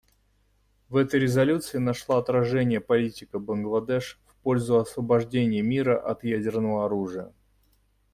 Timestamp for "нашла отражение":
1.77-2.81